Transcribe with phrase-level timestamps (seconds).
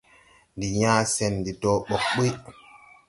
[0.55, 2.31] Ndi yãã sɛn de dɔɔ ɓɔg ɓuy.